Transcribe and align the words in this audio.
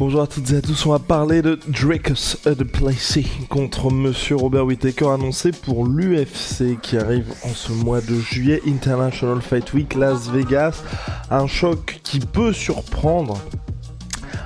Bonjour 0.00 0.22
à 0.22 0.28
toutes 0.28 0.52
et 0.52 0.56
à 0.58 0.62
tous, 0.62 0.86
on 0.86 0.92
va 0.92 1.00
parler 1.00 1.42
de 1.42 1.58
Dracus 1.66 2.38
de 2.44 2.64
contre 3.48 3.90
Monsieur 3.90 4.36
Robert 4.36 4.64
Whittaker 4.64 5.08
annoncé 5.08 5.50
pour 5.50 5.84
l'UFC 5.88 6.80
qui 6.80 6.96
arrive 6.96 7.26
en 7.42 7.48
ce 7.48 7.72
mois 7.72 8.00
de 8.00 8.14
juillet, 8.14 8.62
International 8.68 9.42
Fight 9.42 9.72
Week 9.72 9.96
Las 9.96 10.30
Vegas. 10.30 10.84
Un 11.32 11.48
choc 11.48 11.98
qui 12.04 12.20
peut 12.20 12.52
surprendre 12.52 13.40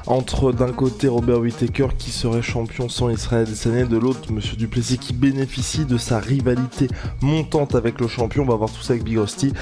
entre 0.07 0.53
d'un 0.53 0.73
côté 0.73 1.07
Robert 1.07 1.41
Whittaker 1.41 1.89
qui 1.99 2.13
serait 2.13 2.41
champion 2.41 2.89
sans 2.89 3.11
Israël 3.11 3.43
Adesanya, 3.43 3.85
de 3.85 3.99
l'autre 3.99 4.33
Monsieur 4.33 4.57
Duplessis 4.57 4.97
qui 4.97 5.13
bénéficie 5.13 5.85
de 5.85 5.99
sa 5.99 6.19
rivalité 6.19 6.89
montante 7.21 7.75
avec 7.75 8.01
le 8.01 8.09
champion. 8.09 8.45
On 8.45 8.47
va 8.47 8.57
voir 8.57 8.71
tout 8.73 8.81
ça 8.81 8.95
avec 8.95 9.05
Big 9.05 9.19
Rusty. 9.19 9.53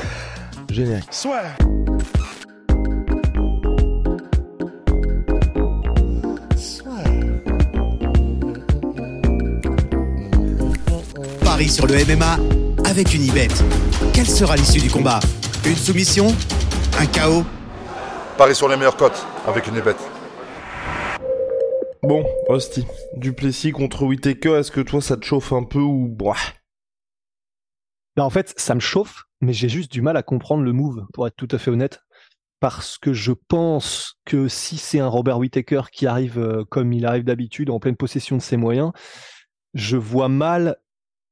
Générique. 0.71 1.13
Sur 11.69 11.87
le 11.87 11.95
MMA 11.95 12.39
avec 12.89 13.15
une 13.15 13.23
Ibet. 13.23 13.49
Quelle 14.15 14.27
sera 14.27 14.57
l'issue 14.57 14.81
du 14.81 14.91
combat? 14.91 15.21
Une 15.67 15.77
soumission? 15.77 16.29
Un 16.99 17.07
chaos 17.07 17.45
Paris 18.39 18.55
sur 18.55 18.67
les 18.69 18.77
meilleures 18.77 18.97
cotes 18.97 19.27
avec 19.47 19.67
une 19.67 19.77
Ibet. 19.77 19.95
Bon, 22.03 22.25
Rusty, 22.49 22.87
Duplessis 23.17 23.73
contre 23.73 24.05
Whittaker, 24.05 24.55
est-ce 24.55 24.71
que 24.71 24.81
toi 24.81 25.03
ça 25.03 25.19
te 25.19 25.25
chauffe 25.25 25.53
un 25.53 25.65
peu 25.65 25.81
ou 25.81 26.09
bah? 26.09 26.35
Bah 28.17 28.25
en 28.25 28.31
fait, 28.31 28.55
ça 28.57 28.75
me 28.75 28.81
chauffe, 28.81 29.25
mais 29.43 29.53
j'ai 29.53 29.69
juste 29.69 29.93
du 29.93 30.01
mal 30.01 30.17
à 30.17 30.23
comprendre 30.23 30.63
le 30.63 30.73
move, 30.73 31.07
pour 31.13 31.27
être 31.27 31.37
tout 31.37 31.49
à 31.53 31.59
fait 31.59 31.71
honnête. 31.71 32.01
Parce 32.61 32.97
que 32.97 33.13
je 33.13 33.33
pense 33.33 34.17
que 34.25 34.49
si 34.49 34.79
c'est 34.79 34.99
un 34.99 35.09
Robert 35.09 35.39
Whittaker 35.39 35.83
qui 35.93 36.07
arrive 36.07 36.39
euh, 36.39 36.65
comme 36.65 36.93
il 36.93 37.07
arrive 37.07 37.25
d'habitude, 37.25 37.71
en 37.71 37.81
pleine 37.81 37.97
possession 37.97 38.37
de 38.37 38.43
ses 38.43 38.57
moyens, 38.57 38.93
je 39.75 39.97
vois 39.97 40.29
mal 40.29 40.77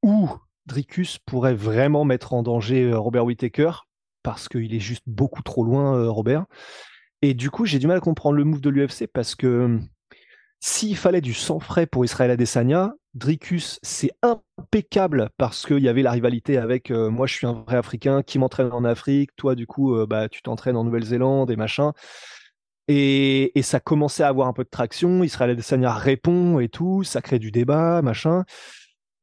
où 0.03 0.31
Dricus 0.69 1.19
pourrait 1.19 1.55
vraiment 1.55 2.05
mettre 2.05 2.35
en 2.35 2.43
danger 2.43 2.85
euh, 2.85 2.99
Robert 2.99 3.25
Whittaker, 3.25 3.71
parce 4.23 4.49
qu'il 4.49 4.75
est 4.75 4.81
juste 4.81 5.05
beaucoup 5.07 5.43
trop 5.43 5.65
loin, 5.65 5.97
euh, 5.97 6.11
Robert. 6.11 6.45
Et 7.23 7.35
du 7.35 7.51
coup, 7.51 7.65
j'ai 7.65 7.81
du 7.81 7.89
mal 7.89 7.97
à 7.97 8.01
comprendre 8.01 8.37
le 8.37 8.45
move 8.45 8.61
de 8.61 8.71
l'UFC 8.71 9.09
parce 9.13 9.35
que 9.35 9.81
s'il 10.61 10.97
fallait 10.97 11.21
du 11.21 11.35
sang 11.35 11.59
frais 11.59 11.87
pour 11.87 12.05
Israël 12.05 12.31
Adesanya, 12.31 12.95
Dricus, 13.15 13.81
c'est 13.83 14.13
impeccable 14.23 15.31
parce 15.37 15.67
qu'il 15.67 15.81
y 15.81 15.89
avait 15.89 16.03
la 16.03 16.13
rivalité 16.13 16.59
avec 16.59 16.93
euh, 16.93 17.11
moi, 17.11 17.27
je 17.27 17.35
suis 17.35 17.47
un 17.47 17.65
vrai 17.67 17.77
Africain 17.77 18.23
qui 18.23 18.39
m'entraîne 18.39 18.71
en 18.73 18.85
Afrique, 18.85 19.31
toi, 19.35 19.57
du 19.57 19.67
coup, 19.67 19.97
bah, 20.07 20.29
tu 20.29 20.43
t'entraînes 20.43 20.77
en 20.77 20.85
Nouvelle-Zélande 20.85 21.51
et 21.51 21.57
machin. 21.57 21.93
Et, 22.91 23.59
et, 23.59 23.63
ça 23.63 23.81
commençait 23.81 24.23
à 24.23 24.29
avoir 24.29 24.49
un 24.49 24.55
peu 24.55 24.65
de 24.65 24.71
traction. 24.71 25.23
Israël 25.23 25.51
Adesanya 25.51 25.93
répond 25.93 26.59
et 26.59 26.71
tout, 26.71 27.05
ça 27.05 27.21
crée 27.21 27.39
du 27.39 27.51
débat, 27.51 28.01
machin. 28.01 28.45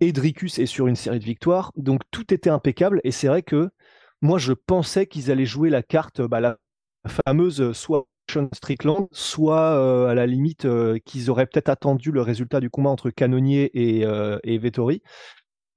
Et 0.01 0.11
Dricus 0.11 0.59
est 0.59 0.65
sur 0.65 0.87
une 0.87 0.95
série 0.95 1.19
de 1.19 1.25
victoires, 1.25 1.71
donc 1.75 2.01
tout 2.11 2.33
était 2.33 2.49
impeccable. 2.49 3.01
Et 3.03 3.11
c'est 3.11 3.27
vrai 3.27 3.43
que 3.43 3.69
moi, 4.21 4.37
je 4.37 4.53
pensais 4.53 5.07
qu'ils 5.07 5.31
allaient 5.31 5.45
jouer 5.45 5.69
la 5.69 5.83
carte, 5.83 6.21
bah, 6.21 6.39
la 6.39 6.57
fameuse 7.07 7.71
soit 7.73 8.07
Sean 8.29 8.49
Strickland, 8.53 9.07
soit 9.11 9.77
euh, 9.77 10.07
à 10.07 10.15
la 10.15 10.25
limite 10.25 10.65
euh, 10.65 10.97
qu'ils 11.05 11.29
auraient 11.29 11.45
peut-être 11.45 11.69
attendu 11.69 12.11
le 12.11 12.21
résultat 12.21 12.59
du 12.59 12.69
combat 12.69 12.89
entre 12.89 13.09
Canonnier 13.09 13.71
et, 13.73 14.05
euh, 14.05 14.39
et 14.43 14.57
Vettori, 14.57 15.01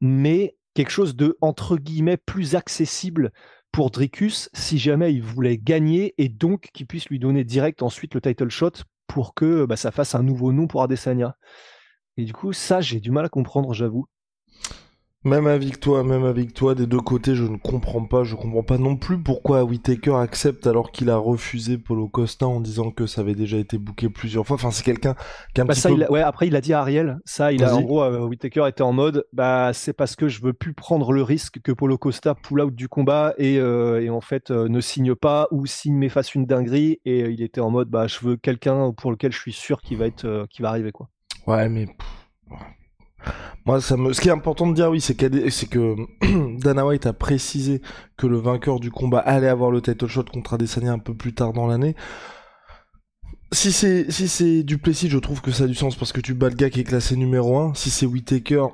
mais 0.00 0.56
quelque 0.74 0.90
chose 0.90 1.16
de 1.16 1.36
entre 1.40 1.76
guillemets 1.76 2.16
plus 2.16 2.54
accessible 2.54 3.32
pour 3.72 3.90
Dricus 3.90 4.48
si 4.54 4.78
jamais 4.78 5.12
il 5.12 5.22
voulait 5.22 5.58
gagner 5.58 6.14
et 6.18 6.28
donc 6.28 6.68
qu'il 6.72 6.86
puisse 6.86 7.08
lui 7.08 7.18
donner 7.18 7.44
direct 7.44 7.82
ensuite 7.82 8.14
le 8.14 8.20
title 8.20 8.48
shot 8.48 8.72
pour 9.06 9.34
que 9.34 9.66
bah, 9.66 9.76
ça 9.76 9.90
fasse 9.90 10.14
un 10.14 10.22
nouveau 10.22 10.52
nom 10.52 10.66
pour 10.66 10.82
Adesanya. 10.82 11.36
Et 12.18 12.26
du 12.26 12.34
coup, 12.34 12.52
ça, 12.52 12.82
j'ai 12.82 13.00
du 13.00 13.10
mal 13.10 13.24
à 13.24 13.30
comprendre, 13.30 13.72
j'avoue. 13.72 14.04
Même 15.24 15.46
avec 15.48 15.80
toi, 15.80 16.04
même 16.04 16.24
avec 16.24 16.54
toi, 16.54 16.74
des 16.74 16.86
deux 16.86 17.00
côtés, 17.00 17.34
je 17.34 17.42
ne 17.44 17.56
comprends 17.56 18.04
pas. 18.04 18.24
Je 18.24 18.36
comprends 18.36 18.62
pas 18.62 18.78
non 18.78 18.96
plus 18.96 19.20
pourquoi 19.20 19.64
Whitaker 19.64 20.14
accepte 20.14 20.66
alors 20.66 20.92
qu'il 20.92 21.10
a 21.10 21.16
refusé 21.16 21.76
Polo 21.76 22.08
Costa 22.08 22.46
en 22.46 22.60
disant 22.60 22.90
que 22.92 23.06
ça 23.06 23.22
avait 23.22 23.34
déjà 23.34 23.58
été 23.58 23.78
booké 23.78 24.08
plusieurs 24.08 24.46
fois. 24.46 24.54
Enfin, 24.54 24.70
c'est 24.70 24.84
quelqu'un 24.84 25.14
qui 25.54 25.60
a 25.60 25.64
un 25.64 25.66
bah 25.66 25.74
petit 25.74 25.80
ça, 25.80 25.88
peu... 25.88 25.96
il 25.96 26.04
a- 26.04 26.10
ouais, 26.10 26.22
après, 26.22 26.46
il 26.46 26.56
a 26.56 26.60
dit 26.60 26.72
à 26.72 26.80
Ariel, 26.80 27.18
ça, 27.24 27.52
il 27.52 27.62
a, 27.64 27.74
en 27.74 27.82
gros, 27.82 28.02
euh, 28.02 28.24
Whittaker 28.26 28.66
était 28.68 28.82
en 28.82 28.92
mode, 28.92 29.26
bah, 29.32 29.72
c'est 29.74 29.92
parce 29.92 30.16
que 30.16 30.28
je 30.28 30.40
veux 30.40 30.52
plus 30.52 30.72
prendre 30.72 31.12
le 31.12 31.22
risque 31.22 31.60
que 31.60 31.72
Polo 31.72 31.98
Costa 31.98 32.34
pull 32.34 32.60
out 32.60 32.74
du 32.74 32.88
combat 32.88 33.34
et, 33.38 33.58
euh, 33.58 34.00
et 34.00 34.08
en 34.08 34.20
fait 34.20 34.50
euh, 34.50 34.68
ne 34.68 34.80
signe 34.80 35.14
pas 35.14 35.48
ou 35.50 35.66
signe 35.66 35.96
mais 35.96 36.08
fasse 36.08 36.34
une 36.34 36.46
dinguerie. 36.46 37.00
Et 37.04 37.22
euh, 37.24 37.30
il 37.32 37.42
était 37.42 37.60
en 37.60 37.70
mode, 37.70 37.88
bah, 37.90 38.06
je 38.06 38.18
veux 38.20 38.36
quelqu'un 38.36 38.92
pour 38.92 39.10
lequel 39.10 39.32
je 39.32 39.38
suis 39.38 39.52
sûr 39.52 39.82
qu'il 39.82 39.98
va 39.98 40.06
être, 40.06 40.46
qu'il 40.48 40.62
va 40.62 40.70
arriver, 40.70 40.92
quoi. 40.92 41.08
Ouais, 41.48 41.68
mais... 41.68 41.88
Moi, 43.66 43.80
ça 43.80 43.96
me... 43.96 44.12
ce 44.12 44.20
qui 44.20 44.28
est 44.28 44.32
important 44.32 44.66
de 44.66 44.74
dire, 44.74 44.90
oui, 44.90 45.00
c'est 45.00 45.14
qu'Ade- 45.14 45.50
c'est 45.50 45.68
que 45.68 45.94
Dana 46.60 46.86
White 46.86 47.06
a 47.06 47.12
précisé 47.12 47.82
que 48.16 48.26
le 48.26 48.38
vainqueur 48.38 48.80
du 48.80 48.90
combat 48.90 49.18
allait 49.18 49.48
avoir 49.48 49.70
le 49.70 49.82
title 49.82 50.06
shot 50.06 50.24
contre 50.24 50.54
Adesanya 50.54 50.92
un 50.92 50.98
peu 50.98 51.14
plus 51.14 51.34
tard 51.34 51.52
dans 51.52 51.66
l'année. 51.66 51.94
Si 53.52 53.72
c'est 53.72 54.10
si 54.10 54.28
c'est 54.28 54.62
Duplessis, 54.62 55.08
je 55.08 55.18
trouve 55.18 55.40
que 55.40 55.50
ça 55.52 55.64
a 55.64 55.66
du 55.66 55.74
sens 55.74 55.96
parce 55.96 56.12
que 56.12 56.20
tu 56.20 56.34
bats 56.34 56.50
le 56.50 56.54
gars 56.54 56.68
qui 56.70 56.80
est 56.80 56.84
classé 56.84 57.16
numéro 57.16 57.58
1. 57.58 57.74
Si 57.74 57.90
c'est 57.90 58.04
Whitaker, 58.06 58.66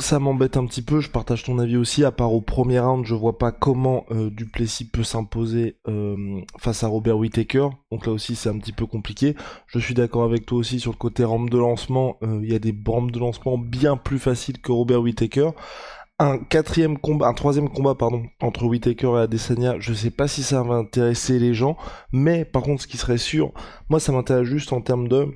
ça 0.00 0.18
m'embête 0.18 0.56
un 0.56 0.66
petit 0.66 0.82
peu. 0.82 1.00
Je 1.00 1.10
partage 1.10 1.44
ton 1.44 1.58
avis 1.58 1.76
aussi. 1.76 2.04
À 2.04 2.10
part 2.10 2.32
au 2.32 2.40
premier 2.40 2.80
round, 2.80 3.04
je 3.04 3.14
vois 3.14 3.38
pas 3.38 3.52
comment 3.52 4.04
euh, 4.10 4.30
Duplessis 4.30 4.88
peut 4.90 5.04
s'imposer 5.04 5.76
euh, 5.88 6.40
face 6.58 6.82
à 6.82 6.88
Robert 6.88 7.18
Whitaker. 7.18 7.68
Donc 7.90 8.06
là 8.06 8.12
aussi, 8.12 8.34
c'est 8.36 8.48
un 8.48 8.58
petit 8.58 8.72
peu 8.72 8.86
compliqué. 8.86 9.36
Je 9.66 9.78
suis 9.78 9.94
d'accord 9.94 10.24
avec 10.24 10.46
toi 10.46 10.58
aussi 10.58 10.80
sur 10.80 10.92
le 10.92 10.96
côté 10.96 11.24
rampe 11.24 11.50
de 11.50 11.58
lancement. 11.58 12.16
euh, 12.22 12.40
Il 12.42 12.50
y 12.50 12.54
a 12.54 12.58
des 12.58 12.74
rampes 12.86 13.10
de 13.10 13.18
lancement 13.18 13.58
bien 13.58 13.96
plus 13.96 14.18
faciles 14.18 14.60
que 14.60 14.72
Robert 14.72 15.00
Whitaker. 15.00 15.50
Un 16.18 16.38
quatrième 16.38 16.98
combat, 16.98 17.28
un 17.28 17.32
troisième 17.32 17.70
combat, 17.70 17.94
pardon, 17.94 18.24
entre 18.42 18.64
Whitaker 18.64 19.12
et 19.16 19.20
Adesanya. 19.20 19.76
Je 19.78 19.94
sais 19.94 20.10
pas 20.10 20.28
si 20.28 20.42
ça 20.42 20.62
va 20.62 20.74
intéresser 20.74 21.38
les 21.38 21.54
gens, 21.54 21.78
mais 22.12 22.44
par 22.44 22.62
contre, 22.62 22.82
ce 22.82 22.86
qui 22.86 22.98
serait 22.98 23.16
sûr, 23.16 23.52
moi, 23.88 24.00
ça 24.00 24.12
m'intéresse 24.12 24.44
juste 24.46 24.74
en 24.74 24.82
termes 24.82 25.08
de 25.08 25.28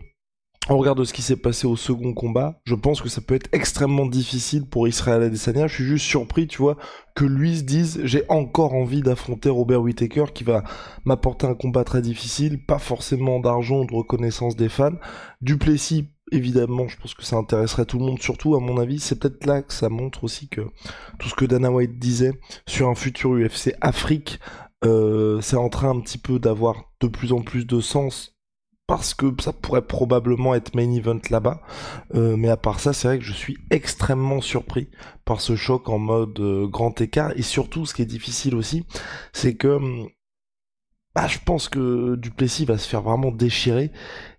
on 0.69 0.79
regarde 0.79 1.05
ce 1.05 1.13
qui 1.13 1.21
s'est 1.21 1.37
passé 1.37 1.67
au 1.67 1.77
second 1.77 2.15
combat, 2.15 2.61
je 2.65 2.75
pense 2.75 3.03
que 3.03 3.09
ça 3.09 3.21
peut 3.21 3.35
être 3.35 3.51
extrêmement 3.53 4.07
difficile 4.07 4.67
pour 4.67 4.89
Israël 4.89 5.23
Adesanya. 5.23 5.67
Je 5.67 5.75
suis 5.75 5.85
juste 5.85 6.07
surpris, 6.07 6.47
tu 6.47 6.59
vois, 6.59 6.77
que 7.15 7.25
lui 7.25 7.59
se 7.59 7.63
dise 7.63 8.01
j'ai 8.05 8.25
encore 8.31 8.73
envie 8.73 9.03
d'affronter 9.03 9.51
Robert 9.51 9.83
Whittaker 9.83 10.27
qui 10.33 10.43
va 10.43 10.65
m'apporter 11.05 11.47
un 11.47 11.55
combat 11.55 11.85
très 11.85 12.01
difficile, 12.01 12.65
pas 12.65 12.79
forcément 12.79 13.41
d'argent 13.41 13.81
ou 13.81 13.87
de 13.87 13.95
reconnaissance 13.95 14.57
des 14.57 14.71
fans. 14.71 14.97
Duplessis, 15.43 16.09
évidemment, 16.33 16.89
je 16.89 16.97
pense 16.97 17.13
que 17.13 17.25
ça 17.25 17.37
intéresserait 17.37 17.85
tout 17.85 17.99
le 17.99 18.07
monde, 18.07 18.23
surtout 18.23 18.57
à 18.57 18.61
mon 18.61 18.79
avis, 18.79 19.01
c'est 19.01 19.19
peut-être 19.19 19.45
là 19.45 19.63
que 19.63 19.73
ça 19.73 19.91
montre 19.91 20.25
aussi 20.25 20.49
que 20.49 20.63
tout 21.19 21.29
ce 21.29 21.35
que 21.35 21.45
Dana 21.45 21.71
White 21.71 21.99
disait 21.99 22.33
sur 22.67 22.89
un 22.89 22.95
futur 22.95 23.33
UFC 23.33 23.75
Afrique, 23.83 24.41
euh, 24.85 25.41
c'est 25.43 25.57
en 25.57 25.69
train 25.69 25.91
un 25.91 26.01
petit 26.01 26.19
peu 26.19 26.39
d'avoir 26.39 26.91
de 27.01 27.09
plus 27.09 27.33
en 27.33 27.43
plus 27.43 27.67
de 27.67 27.81
sens 27.81 28.34
parce 28.87 29.15
que 29.15 29.27
ça 29.41 29.53
pourrait 29.53 29.87
probablement 29.87 30.55
être 30.55 30.75
main 30.75 30.91
event 30.93 31.21
là-bas. 31.31 31.61
Euh, 32.15 32.37
mais 32.37 32.49
à 32.51 32.57
part 32.57 32.81
ça, 32.81 32.93
c'est 32.93 33.09
vrai 33.09 33.19
que 33.19 33.25
je 33.25 33.33
suis 33.33 33.57
extrêmement 33.71 34.41
surpris 34.41 34.91
par 35.25 35.41
ce 35.41 35.57
choc 35.57 35.89
en 35.89 35.99
mode 35.99 36.39
euh, 36.41 36.67
grand 36.69 37.01
écart. 37.01 37.33
Et 37.37 37.43
surtout, 37.43 37.87
ce 37.87 37.95
qui 37.95 38.03
est 38.03 38.07
difficile 38.07 38.55
aussi, 38.55 38.85
c'est 39.33 39.55
que 39.57 39.69
hum, 39.69 40.09
bah, 41.15 41.29
je 41.29 41.39
pense 41.45 41.69
que 41.69 42.17
Duplessis 42.17 42.65
va 42.65 42.77
se 42.77 42.89
faire 42.89 43.03
vraiment 43.03 43.31
déchirer. 43.31 43.93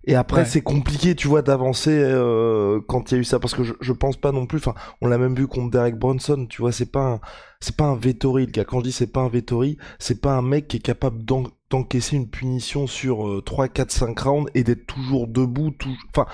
Et 0.04 0.14
après, 0.14 0.42
Ouais. 0.42 0.44
c'est 0.44 0.60
compliqué, 0.60 1.14
tu 1.14 1.26
vois, 1.26 1.40
d'avancer 1.40 1.90
euh, 1.90 2.80
quand 2.86 3.10
il 3.10 3.14
y 3.14 3.16
a 3.18 3.20
eu 3.20 3.24
ça, 3.24 3.38
parce 3.40 3.54
que 3.54 3.64
je, 3.64 3.72
je 3.80 3.92
pense 3.92 4.18
pas 4.18 4.30
non 4.30 4.46
plus. 4.46 4.58
Enfin, 4.58 4.74
on 5.00 5.06
l'a 5.08 5.16
même 5.16 5.34
vu 5.34 5.46
contre 5.46 5.70
Derek 5.70 5.96
Bronson, 5.98 6.46
tu 6.46 6.60
vois, 6.60 6.72
c'est 6.72 6.92
pas 6.92 7.00
un, 7.14 7.20
c'est 7.60 7.76
pas 7.76 7.84
un 7.84 7.96
Vettori, 7.96 8.44
le 8.46 8.52
gars. 8.52 8.64
Quand 8.66 8.80
je 8.80 8.84
dis 8.84 8.92
c'est 8.92 9.06
pas 9.10 9.20
un 9.22 9.28
Vettori, 9.30 9.78
c'est 9.98 10.20
pas 10.20 10.34
un 10.34 10.42
mec 10.42 10.68
qui 10.68 10.76
est 10.76 10.80
capable 10.80 11.24
d'encaisser 11.70 12.16
une 12.16 12.28
punition 12.28 12.86
sur 12.86 13.28
euh, 13.28 13.42
3, 13.42 13.68
4, 13.68 13.90
5 13.90 14.18
rounds 14.18 14.50
et 14.54 14.64
d'être 14.64 14.86
toujours 14.86 15.26
debout. 15.26 15.70
Tout... 15.70 15.96
Enfin, 16.10 16.26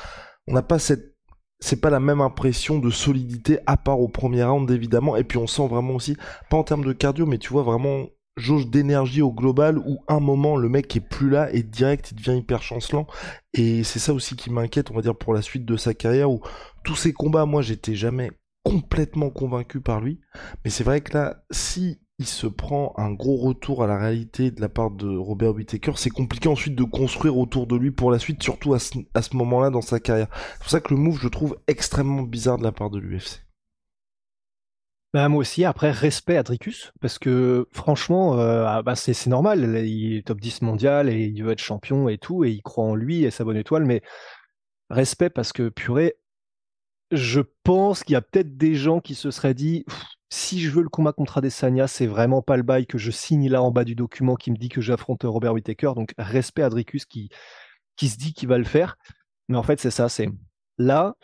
on 0.46 0.54
n'a 0.54 0.62
pas 0.62 0.78
cette 0.78 1.12
c'est 1.62 1.80
pas 1.80 1.90
la 1.90 2.00
même 2.00 2.20
impression 2.20 2.80
de 2.80 2.90
solidité 2.90 3.60
à 3.66 3.76
part 3.76 4.00
au 4.00 4.08
premier 4.08 4.42
round 4.42 4.68
évidemment 4.70 5.16
et 5.16 5.22
puis 5.22 5.38
on 5.38 5.46
sent 5.46 5.68
vraiment 5.68 5.94
aussi 5.94 6.16
pas 6.50 6.56
en 6.56 6.64
termes 6.64 6.84
de 6.84 6.92
cardio 6.92 7.24
mais 7.24 7.38
tu 7.38 7.50
vois 7.50 7.62
vraiment 7.62 8.08
jauge 8.36 8.66
d'énergie 8.66 9.22
au 9.22 9.32
global 9.32 9.78
où 9.78 9.98
un 10.08 10.18
moment 10.18 10.56
le 10.56 10.68
mec 10.68 10.94
est 10.96 11.00
plus 11.00 11.30
là 11.30 11.52
et 11.52 11.62
direct 11.62 12.10
il 12.10 12.16
devient 12.16 12.38
hyper 12.38 12.62
chancelant 12.62 13.06
et 13.54 13.84
c'est 13.84 14.00
ça 14.00 14.12
aussi 14.12 14.34
qui 14.34 14.50
m'inquiète 14.50 14.90
on 14.90 14.94
va 14.94 15.02
dire 15.02 15.16
pour 15.16 15.34
la 15.34 15.42
suite 15.42 15.64
de 15.64 15.76
sa 15.76 15.94
carrière 15.94 16.32
où 16.32 16.40
tous 16.82 16.96
ces 16.96 17.12
combats 17.12 17.46
moi 17.46 17.62
j'étais 17.62 17.94
jamais 17.94 18.32
complètement 18.64 19.30
convaincu 19.30 19.80
par 19.80 20.00
lui 20.00 20.20
mais 20.64 20.70
c'est 20.70 20.84
vrai 20.84 21.00
que 21.00 21.14
là 21.14 21.44
si 21.52 22.00
il 22.22 22.26
se 22.26 22.46
prend 22.46 22.94
un 22.98 23.10
gros 23.10 23.36
retour 23.36 23.82
à 23.82 23.88
la 23.88 23.98
réalité 23.98 24.52
de 24.52 24.60
la 24.60 24.68
part 24.68 24.92
de 24.92 25.08
Robert 25.08 25.54
Whittaker, 25.54 25.94
c'est 25.96 26.08
compliqué 26.08 26.48
ensuite 26.48 26.76
de 26.76 26.84
construire 26.84 27.36
autour 27.36 27.66
de 27.66 27.74
lui 27.74 27.90
pour 27.90 28.12
la 28.12 28.20
suite, 28.20 28.40
surtout 28.40 28.74
à 28.74 28.78
ce, 28.78 29.36
moment-là 29.36 29.70
dans 29.70 29.80
sa 29.80 29.98
carrière. 29.98 30.28
C'est 30.52 30.58
pour 30.60 30.70
ça 30.70 30.80
que 30.80 30.94
le 30.94 31.00
move, 31.00 31.18
je 31.20 31.26
trouve 31.26 31.58
extrêmement 31.66 32.22
bizarre 32.22 32.58
de 32.58 32.62
la 32.62 32.70
part 32.70 32.90
de 32.90 33.00
l'UFC. 33.00 33.44
Bah, 35.12 35.28
moi 35.28 35.40
aussi, 35.40 35.64
après, 35.64 35.90
respect 35.90 36.36
à 36.36 36.44
Dricus, 36.44 36.92
parce 37.00 37.18
que 37.18 37.66
franchement, 37.72 38.38
euh, 38.38 38.66
ah, 38.68 38.82
bah, 38.82 38.94
c'est 38.94 39.26
normal, 39.26 39.84
il 39.84 40.18
est 40.18 40.26
top 40.26 40.40
10 40.40 40.62
mondial 40.62 41.08
et 41.08 41.24
il 41.24 41.42
veut 41.42 41.50
être 41.50 41.58
champion 41.58 42.08
et 42.08 42.18
tout, 42.18 42.44
et 42.44 42.52
il 42.52 42.62
croit 42.62 42.84
en 42.84 42.94
lui 42.94 43.24
et 43.24 43.32
sa 43.32 43.42
bonne 43.42 43.56
étoile, 43.56 43.84
mais 43.84 44.00
respect 44.90 45.28
parce 45.28 45.52
que, 45.52 45.70
purée, 45.70 46.14
je 47.10 47.40
pense 47.64 48.04
qu'il 48.04 48.12
y 48.12 48.16
a 48.16 48.22
peut-être 48.22 48.56
des 48.56 48.76
gens 48.76 49.00
qui 49.00 49.16
se 49.16 49.32
seraient 49.32 49.54
dit, 49.54 49.84
si 50.32 50.60
je 50.60 50.70
veux 50.70 50.82
le 50.82 50.88
combat 50.88 51.12
contre 51.12 51.36
Adesanya, 51.36 51.86
c'est 51.86 52.06
vraiment 52.06 52.40
pas 52.40 52.56
le 52.56 52.62
bail 52.62 52.86
que 52.86 52.96
je 52.96 53.10
signe 53.10 53.50
là 53.50 53.62
en 53.62 53.70
bas 53.70 53.84
du 53.84 53.94
document 53.94 54.34
qui 54.34 54.50
me 54.50 54.56
dit 54.56 54.70
que 54.70 54.80
j'affronte 54.80 55.24
Robert 55.24 55.52
Whittaker, 55.52 55.92
donc 55.94 56.14
respect 56.16 56.62
à 56.62 56.70
Dricus 56.70 57.04
qui, 57.04 57.28
se 58.00 58.16
dit 58.16 58.32
qu'il 58.32 58.48
va 58.48 58.56
le 58.56 58.64
faire, 58.64 58.96
mais 59.48 59.58
en 59.58 59.62
fait, 59.62 59.78
c'est 59.78 59.90
ça, 59.90 60.08
c'est 60.08 60.30
là, 60.78 61.16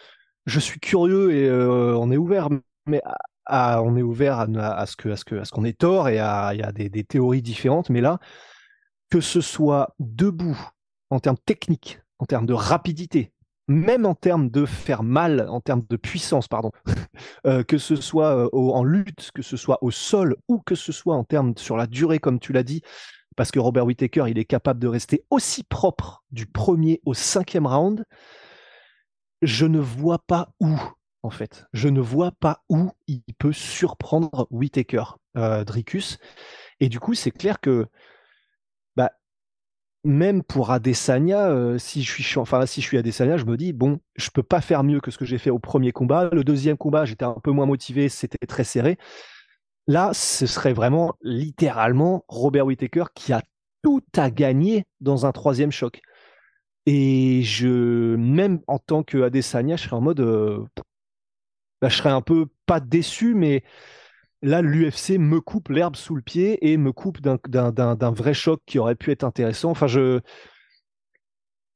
je 0.45 0.61
suis 0.61 0.79
curieux 0.79 1.33
et 1.33 1.49
euh, 1.49 1.97
on 1.97 2.11
est 2.11 2.19
ouvert, 2.19 2.51
mais 2.85 3.01
on 3.47 3.97
à, 4.27 4.87
ce 4.87 5.09
à 5.09 5.41
à 5.41 5.45
qu'on 5.47 5.65
ait 5.65 5.73
tort 5.73 6.11
et 6.11 6.17
il 6.17 6.17
y 6.17 6.63
a 6.63 6.73
des, 6.73 7.05
théories 7.05 7.41
différentes. 7.41 7.89
Mais 7.89 8.03
là, 8.03 8.19
que 9.11 9.23
ce 9.23 9.41
soit 9.41 9.95
debout 10.01 10.59
en 11.09 11.19
termes 11.19 11.39
techniques, 11.47 11.99
en 12.19 12.27
termes 12.27 12.45
de 12.45 12.53
rapidité, 12.53 13.33
même 13.69 14.07
en 14.07 14.15
termes 14.15 14.51
de 14.51 14.67
faire 14.67 15.03
mal, 15.03 15.47
en 15.49 15.61
termes 15.61 15.85
de 15.89 15.97
puissance, 15.97 16.49
pardon, 16.49 16.73
euh, 17.47 17.63
que 17.63 17.79
ce 17.79 17.97
soit 17.97 18.47
euh, 18.47 18.49
en 18.53 18.83
lutte, 18.83 19.31
que 19.35 19.43
ce 19.43 19.57
soit 19.57 19.79
au 19.83 19.91
sol 19.91 20.37
ou 20.49 20.59
que 20.59 20.75
ce 20.75 20.91
soit 20.91 21.15
en 21.15 21.25
termes 21.25 21.55
sur 21.57 21.77
la 21.77 21.87
durée, 21.87 22.19
comme 22.19 22.41
tu 22.41 22.53
l'as 22.53 22.63
dit, 22.63 22.83
parce 23.37 23.51
que 23.51 23.61
Robert 23.61 23.85
Whittaker, 23.87 24.25
il 24.29 24.39
est 24.39 24.45
capable 24.45 24.81
de 24.81 24.89
rester 24.89 25.25
aussi 25.31 25.63
propre 25.63 26.25
du 26.33 26.47
premier 26.47 27.01
au 27.05 27.15
cinquième 27.15 27.67
round. 27.67 28.05
Je 29.43 29.67
ne 29.67 29.79
vois 29.79 30.19
pas 30.19 30.51
où 30.59 30.77
en 31.23 31.31
fait. 31.31 31.67
Je 31.73 31.89
ne 31.89 32.01
vois 32.01 32.33
pas 32.33 32.63
où 32.69 32.91
il 33.07 33.23
peut 33.39 33.53
surprendre 33.53 34.47
Whitaker, 34.51 35.05
euh, 35.37 35.65
Dricus. 35.65 36.19
Et 36.81 36.89
du 36.89 37.01
coup, 37.01 37.15
c'est 37.15 37.31
clair 37.31 37.61
que 37.61 37.87
même 40.05 40.43
pour 40.43 40.71
Adesanya, 40.71 41.49
euh, 41.51 41.79
si 41.79 42.03
je 42.03 42.23
suis 42.23 42.39
enfin 42.39 42.65
si 42.67 42.81
je 42.81 42.87
suis 42.87 42.99
Adesanya, 42.99 43.37
je 43.37 43.45
me 43.45 43.57
dis 43.57 43.73
bon, 43.73 44.01
je 44.17 44.31
peux 44.31 44.43
pas 44.43 44.61
faire 44.61 44.85
mieux 44.85 45.01
que 45.01 45.11
ce 45.11 45.19
que 45.19 45.25
j'ai 45.25 45.39
fait 45.39 45.51
au 45.51 45.59
premier 45.59 45.93
combat. 45.93 46.29
Le 46.33 46.45
deuxième 46.45 46.77
combat, 46.77 47.05
j'étais 47.05 47.25
un 47.25 47.37
peu 47.43 47.51
moins 47.51 47.67
motivé, 47.67 48.09
c'était 48.09 48.47
très 48.47 48.65
serré. 48.65 48.99
Là, 49.87 50.13
ce 50.15 50.47
serait 50.47 50.73
vraiment 50.73 51.15
littéralement 51.23 52.25
Robert 52.29 52.67
Whitaker 52.67 53.05
qui 53.15 53.33
a 53.33 53.43
tout 53.83 54.03
à 54.17 54.31
gagner 54.31 54.85
dans 55.01 55.27
un 55.27 55.33
troisième 55.33 55.73
choc. 55.73 56.01
Et 56.87 57.43
je, 57.43 58.17
même 58.17 58.61
en 58.67 58.79
tant 58.79 59.03
que 59.03 59.23
Adesanya, 59.23 59.77
je 59.77 59.85
serais 59.85 59.97
en 59.97 60.01
mode, 60.01 60.21
euh, 60.21 60.65
bah, 61.81 61.89
je 61.89 61.97
serais 61.97 62.11
un 62.11 62.23
peu 62.23 62.47
pas 62.67 62.81
déçu, 62.81 63.35
mais 63.35 63.63
là, 64.43 64.63
l'UFC 64.63 65.19
me 65.19 65.41
coupe 65.41 65.69
l'herbe 65.69 65.97
sous 65.97 66.15
le 66.15 66.23
pied 66.23 66.71
et 66.71 66.77
me 66.77 66.93
coupe 66.93 67.21
d'un 67.21 68.11
vrai 68.11 68.35
choc 68.35 68.61
qui 68.67 68.79
aurait 68.79 68.95
pu 68.95 69.11
être 69.11 69.25
intéressant. 69.25 69.71
Enfin, 69.71 69.87
je 69.87 70.21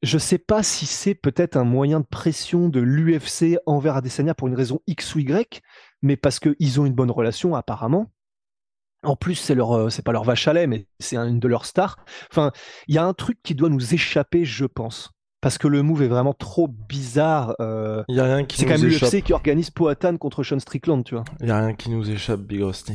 je 0.02 0.18
sais 0.18 0.38
pas 0.38 0.64
si 0.64 0.86
c'est 0.86 1.14
peut-être 1.14 1.56
un 1.56 1.64
moyen 1.64 2.00
de 2.00 2.06
pression 2.06 2.68
de 2.68 2.80
l'UFC 2.80 3.58
envers 3.66 3.96
Adesanya 3.96 4.34
pour 4.34 4.48
une 4.48 4.56
raison 4.56 4.80
X 4.88 5.14
ou 5.14 5.20
Y, 5.20 5.62
mais 6.02 6.16
parce 6.16 6.40
qu'ils 6.40 6.80
ont 6.80 6.86
une 6.86 6.92
bonne 6.92 7.10
relation 7.10 7.54
apparemment. 7.54 8.10
En 9.04 9.16
plus, 9.16 9.36
c'est 9.36 9.54
leur, 9.54 9.72
euh, 9.72 9.90
c'est 9.90 10.02
pas 10.02 10.12
leur 10.12 10.24
vache 10.24 10.46
à 10.48 10.52
lait, 10.52 10.66
mais 10.66 10.86
c'est 11.00 11.16
une 11.16 11.40
de 11.40 11.48
leurs 11.48 11.66
stars. 11.66 11.96
Enfin, 12.30 12.52
il 12.88 12.94
y 12.94 12.98
a 12.98 13.04
un 13.04 13.14
truc 13.14 13.38
qui 13.42 13.54
doit 13.54 13.68
nous 13.68 13.94
échapper, 13.94 14.44
je 14.44 14.64
pense 14.64 15.12
parce 15.42 15.58
que 15.58 15.66
le 15.66 15.82
move 15.82 16.02
est 16.02 16.08
vraiment 16.08 16.34
trop 16.34 16.68
bizarre. 16.68 17.56
Euh, 17.60 18.04
y 18.08 18.20
a 18.20 18.24
rien 18.24 18.44
qui 18.44 18.56
c'est 18.56 18.64
quand 18.64 18.78
même 18.78 18.86
l'UFC 18.86 19.22
qui 19.22 19.32
organise 19.32 19.70
Poatan 19.70 20.16
contre 20.16 20.44
Sean 20.44 20.60
Strickland, 20.60 21.02
tu 21.02 21.16
vois. 21.16 21.24
Il 21.40 21.48
y 21.48 21.50
a 21.50 21.58
rien 21.58 21.74
qui 21.74 21.90
nous 21.90 22.08
échappe, 22.08 22.40
Big 22.40 22.62
Rusty. 22.62 22.94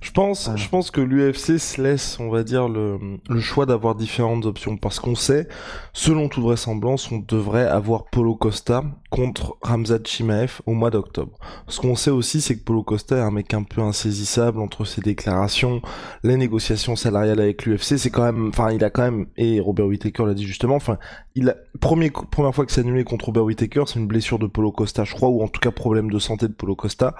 Je 0.00 0.10
pense, 0.10 0.50
je 0.56 0.68
pense 0.68 0.90
que 0.90 1.00
l'UFC 1.00 1.58
se 1.58 1.80
laisse, 1.80 2.18
on 2.20 2.30
va 2.30 2.42
dire, 2.42 2.68
le, 2.68 2.98
le 3.28 3.40
choix 3.40 3.64
d'avoir 3.64 3.94
différentes 3.94 4.44
options 4.44 4.76
parce 4.76 4.98
qu'on 4.98 5.14
sait, 5.14 5.48
selon 5.92 6.28
toute 6.28 6.42
vraisemblance, 6.42 7.10
on 7.12 7.18
devrait 7.18 7.66
avoir 7.66 8.06
Polo 8.06 8.34
Costa 8.34 8.82
contre 9.10 9.56
Ramzat 9.62 10.00
Chimaev 10.04 10.60
au 10.66 10.72
mois 10.72 10.90
d'octobre. 10.90 11.38
Ce 11.68 11.80
qu'on 11.80 11.94
sait 11.94 12.10
aussi, 12.10 12.40
c'est 12.40 12.56
que 12.56 12.64
Polo 12.64 12.82
Costa 12.82 13.16
est 13.16 13.20
un 13.20 13.30
mec 13.30 13.54
un 13.54 13.62
peu 13.62 13.80
insaisissable 13.80 14.60
entre 14.60 14.84
ses 14.84 15.00
déclarations, 15.00 15.80
les 16.24 16.36
négociations 16.36 16.96
salariales 16.96 17.40
avec 17.40 17.64
l'UFC. 17.64 17.96
C'est 17.98 18.10
quand 18.10 18.24
même, 18.24 18.48
enfin, 18.48 18.72
il 18.72 18.82
a 18.82 18.90
quand 18.90 19.02
même, 19.02 19.26
et 19.36 19.60
Robert 19.60 19.86
Whittaker 19.86 20.26
l'a 20.26 20.34
dit 20.34 20.46
justement, 20.46 20.74
enfin, 20.74 20.98
il 21.34 21.48
a, 21.48 21.56
premier, 21.80 22.10
première 22.10 22.54
fois 22.54 22.64
que 22.64 22.72
c'est 22.72 22.80
annulé 22.80 23.04
contre 23.04 23.26
Robert 23.26 23.44
Whittaker, 23.44 23.84
c'est 23.86 23.98
une 23.98 24.06
blessure 24.06 24.38
de 24.38 24.46
Polo 24.46 24.72
Costa, 24.72 25.04
je 25.04 25.14
crois, 25.14 25.28
ou 25.28 25.42
en 25.42 25.48
tout 25.48 25.60
cas 25.60 25.70
problème 25.70 26.10
de 26.10 26.18
santé 26.18 26.48
de 26.48 26.52
Polo 26.52 26.76
Costa. 26.76 27.16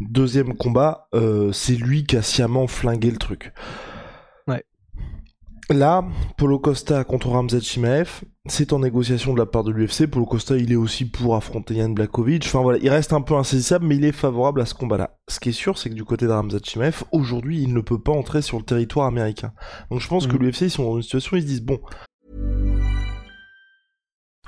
Deuxième 0.00 0.54
combat, 0.54 1.08
euh, 1.14 1.52
c'est 1.52 1.76
lui 1.76 2.04
qui 2.04 2.16
a 2.16 2.22
sciemment 2.22 2.66
flingué 2.66 3.10
le 3.10 3.18
truc. 3.18 3.52
Là, 5.70 6.04
Polo 6.36 6.58
Costa 6.58 7.04
contre 7.04 7.28
Ramzat 7.28 7.60
Chimaev, 7.60 8.22
c'est 8.46 8.72
en 8.72 8.80
négociation 8.80 9.32
de 9.32 9.38
la 9.38 9.46
part 9.46 9.62
de 9.62 9.70
l'UFC. 9.70 10.06
Polo 10.06 10.26
Costa, 10.26 10.56
il 10.56 10.72
est 10.72 10.76
aussi 10.76 11.06
pour 11.06 11.36
affronter 11.36 11.74
Yann 11.74 11.94
Blakovic. 11.94 12.44
Enfin 12.44 12.60
voilà, 12.60 12.78
il 12.82 12.90
reste 12.90 13.12
un 13.12 13.22
peu 13.22 13.34
insaisissable, 13.36 13.86
mais 13.86 13.96
il 13.96 14.04
est 14.04 14.12
favorable 14.12 14.60
à 14.60 14.66
ce 14.66 14.74
combat-là. 14.74 15.18
Ce 15.28 15.40
qui 15.40 15.50
est 15.50 15.52
sûr, 15.52 15.78
c'est 15.78 15.88
que 15.88 15.94
du 15.94 16.04
côté 16.04 16.26
de 16.26 16.32
Ramzat 16.32 16.58
Chimaev, 16.62 17.04
aujourd'hui, 17.12 17.62
il 17.62 17.72
ne 17.72 17.80
peut 17.80 18.00
pas 18.00 18.12
entrer 18.12 18.42
sur 18.42 18.58
le 18.58 18.64
territoire 18.64 19.06
américain. 19.06 19.52
Donc 19.90 20.00
je 20.00 20.08
pense 20.08 20.26
que 20.26 20.36
mm. 20.36 20.40
l'UFC, 20.40 20.60
ils 20.62 20.70
sont 20.70 20.84
dans 20.84 20.96
une 20.96 21.02
situation, 21.02 21.36
ils 21.36 21.42
se 21.42 21.46
disent 21.46 21.62
bon. 21.62 21.80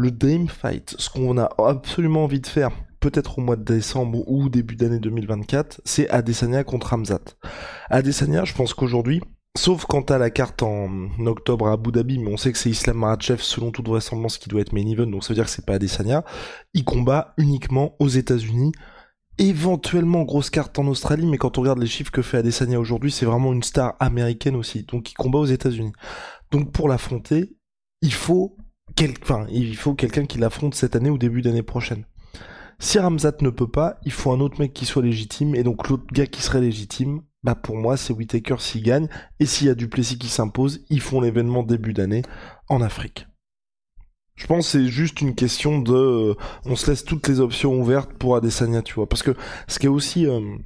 Le 0.00 0.10
Dream 0.10 0.48
Fight, 0.48 0.94
ce 0.98 1.10
qu'on 1.10 1.36
a 1.36 1.50
absolument 1.58 2.24
envie 2.24 2.40
de 2.40 2.46
faire 2.46 2.70
peut-être 3.00 3.38
au 3.38 3.42
mois 3.42 3.56
de 3.56 3.64
décembre 3.64 4.26
ou 4.26 4.48
début 4.48 4.74
d'année 4.74 4.98
2024, 4.98 5.82
c'est 5.84 6.08
Adesanya 6.08 6.64
contre 6.64 6.86
Ramzat. 6.86 7.20
Adesanya, 7.90 8.46
je 8.46 8.54
pense 8.54 8.72
qu'aujourd'hui, 8.72 9.20
sauf 9.58 9.84
quant 9.84 10.00
à 10.00 10.16
la 10.16 10.30
carte 10.30 10.62
en 10.62 10.88
octobre 11.26 11.68
à 11.68 11.72
Abu 11.72 11.92
Dhabi, 11.92 12.18
mais 12.18 12.32
on 12.32 12.38
sait 12.38 12.50
que 12.50 12.56
c'est 12.56 12.70
Islam 12.70 12.96
Makhachev 12.96 13.42
selon 13.42 13.72
toute 13.72 13.88
vraisemblance 13.88 14.38
qui 14.38 14.48
doit 14.48 14.62
être 14.62 14.72
main 14.72 14.86
event, 14.86 15.06
donc 15.06 15.22
ça 15.22 15.28
veut 15.28 15.34
dire 15.34 15.44
que 15.44 15.50
c'est 15.50 15.66
pas 15.66 15.74
Adesanya, 15.74 16.24
il 16.72 16.82
combat 16.82 17.34
uniquement 17.36 17.94
aux 17.98 18.08
États-Unis. 18.08 18.72
Éventuellement 19.36 20.22
grosse 20.22 20.48
carte 20.48 20.78
en 20.78 20.86
Australie, 20.86 21.26
mais 21.26 21.36
quand 21.36 21.58
on 21.58 21.60
regarde 21.60 21.78
les 21.78 21.86
chiffres 21.86 22.10
que 22.10 22.22
fait 22.22 22.38
Adesanya 22.38 22.80
aujourd'hui, 22.80 23.12
c'est 23.12 23.26
vraiment 23.26 23.52
une 23.52 23.62
star 23.62 23.96
américaine 24.00 24.56
aussi, 24.56 24.84
donc 24.84 25.10
il 25.10 25.14
combat 25.14 25.40
aux 25.40 25.44
États-Unis. 25.44 25.92
Donc 26.50 26.72
pour 26.72 26.88
l'affronter, 26.88 27.54
il 28.00 28.14
faut 28.14 28.56
enfin, 29.22 29.46
il 29.50 29.76
faut 29.76 29.94
quelqu'un 29.94 30.26
qui 30.26 30.38
l'affronte 30.38 30.74
cette 30.74 30.96
année 30.96 31.10
ou 31.10 31.18
début 31.18 31.42
d'année 31.42 31.62
prochaine. 31.62 32.04
Si 32.78 32.98
Ramzat 32.98 33.36
ne 33.40 33.50
peut 33.50 33.70
pas, 33.70 33.98
il 34.04 34.12
faut 34.12 34.32
un 34.32 34.40
autre 34.40 34.58
mec 34.58 34.72
qui 34.72 34.86
soit 34.86 35.02
légitime, 35.02 35.54
et 35.54 35.62
donc 35.62 35.88
l'autre 35.88 36.06
gars 36.12 36.26
qui 36.26 36.42
serait 36.42 36.60
légitime, 36.60 37.22
bah 37.42 37.54
pour 37.54 37.76
moi 37.76 37.96
c'est 37.96 38.12
Whitaker 38.12 38.56
s'il 38.58 38.82
gagne, 38.82 39.08
et 39.38 39.46
s'il 39.46 39.66
y 39.66 39.70
a 39.70 39.74
Duplessis 39.74 40.18
qui 40.18 40.28
s'impose, 40.28 40.84
ils 40.88 41.00
font 41.00 41.20
l'événement 41.20 41.62
début 41.62 41.92
d'année 41.92 42.22
en 42.68 42.80
Afrique. 42.80 43.26
Je 44.36 44.46
pense 44.46 44.64
que 44.64 44.70
c'est 44.70 44.88
juste 44.88 45.20
une 45.20 45.34
question 45.34 45.80
de... 45.80 45.92
Euh, 45.92 46.34
on 46.64 46.74
se 46.74 46.90
laisse 46.90 47.04
toutes 47.04 47.28
les 47.28 47.40
options 47.40 47.78
ouvertes 47.78 48.14
pour 48.14 48.36
Adesanya, 48.36 48.80
tu 48.80 48.94
vois. 48.94 49.06
Parce 49.06 49.22
que 49.22 49.36
ce 49.68 49.78
qui 49.78 49.84
est 49.84 49.90
aussi... 49.90 50.26
Euh, 50.26 50.56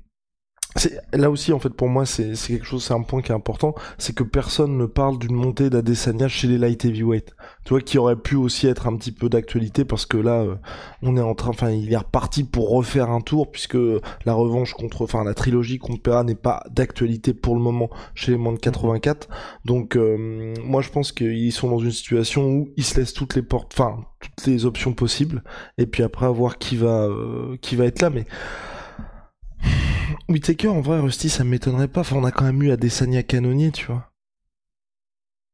là 1.12 1.30
aussi 1.30 1.52
en 1.52 1.58
fait 1.58 1.70
pour 1.70 1.88
moi 1.88 2.04
c'est 2.04 2.34
quelque 2.34 2.64
chose 2.64 2.84
c'est 2.84 2.94
un 2.94 3.02
point 3.02 3.22
qui 3.22 3.32
est 3.32 3.34
important. 3.34 3.74
C'est 3.98 4.14
que 4.14 4.24
personne 4.24 4.76
ne 4.76 4.86
parle 4.86 5.18
d'une 5.18 5.34
montée 5.34 5.70
d'Adesanya 5.70 6.28
chez 6.28 6.48
les 6.48 6.58
light 6.58 6.84
heavyweight 6.84 7.34
tu 7.64 7.70
vois 7.70 7.80
qui 7.80 7.98
aurait 7.98 8.16
pu 8.16 8.36
aussi 8.36 8.66
être 8.66 8.86
un 8.86 8.96
petit 8.96 9.12
peu 9.12 9.28
d'actualité 9.28 9.84
parce 9.84 10.06
que 10.06 10.16
là 10.16 10.42
euh, 10.42 10.56
on 11.02 11.16
est 11.16 11.20
en 11.20 11.34
train 11.34 11.50
enfin 11.50 11.70
il 11.70 11.92
est 11.92 11.96
reparti 11.96 12.44
pour 12.44 12.70
refaire 12.70 13.10
un 13.10 13.20
tour 13.20 13.50
puisque 13.50 13.78
la 14.24 14.34
revanche 14.34 14.74
contre 14.74 15.02
enfin 15.02 15.24
la 15.24 15.34
trilogie 15.34 15.78
contre 15.78 16.02
Pera 16.02 16.24
n'est 16.24 16.34
pas 16.34 16.64
d'actualité 16.70 17.34
pour 17.34 17.54
le 17.54 17.60
moment 17.60 17.88
chez 18.14 18.32
les 18.32 18.38
moins 18.38 18.52
de 18.52 18.58
84 18.58 19.28
donc 19.64 19.96
euh, 19.96 20.54
moi 20.62 20.82
je 20.82 20.90
pense 20.90 21.12
qu'ils 21.12 21.52
sont 21.52 21.68
dans 21.68 21.78
une 21.78 21.92
situation 21.92 22.46
où 22.48 22.68
ils 22.76 22.84
se 22.84 22.98
laissent 22.98 23.14
toutes 23.14 23.34
les 23.34 23.42
portes 23.42 23.72
enfin 23.74 24.04
toutes 24.24 24.46
les 24.46 24.64
options 24.66 24.92
possibles. 24.92 25.42
Et 25.78 25.86
puis 25.86 26.02
après 26.02 26.26
à 26.26 26.30
voir 26.30 26.58
qui 26.58 26.76
va 26.76 27.06
euh, 27.06 27.56
qui 27.60 27.76
va 27.76 27.84
être 27.86 28.00
là. 28.00 28.10
Mais 28.10 28.24
Whitaker, 30.28 30.68
en 30.68 30.80
vrai, 30.80 31.00
Rusty, 31.00 31.28
ça 31.28 31.44
m'étonnerait 31.44 31.88
pas. 31.88 32.00
Enfin, 32.00 32.16
on 32.16 32.24
a 32.24 32.30
quand 32.30 32.44
même 32.44 32.62
eu 32.62 32.70
Adesanya 32.70 33.22
canonnier, 33.22 33.70
tu 33.70 33.86
vois. 33.86 34.10